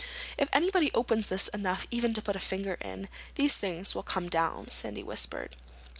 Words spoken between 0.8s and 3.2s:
opens this enough even to put a finger in,